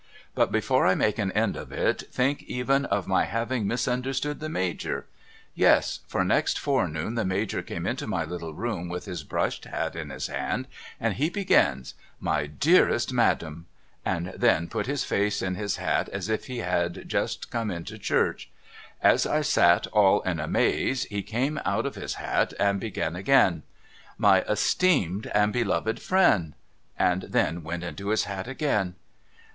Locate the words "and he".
10.99-11.29